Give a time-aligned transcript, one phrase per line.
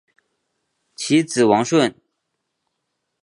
[0.95, 1.93] 其子王舜。